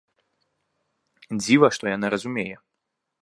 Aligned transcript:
Дзіва, 1.41 1.67
што 1.79 1.85
яна 1.95 2.07
разумее. 2.17 2.53